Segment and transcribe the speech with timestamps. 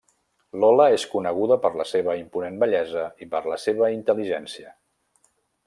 [0.61, 4.77] Lola és coneguda per la seva imponent bellesa i per la seva intel·ligència.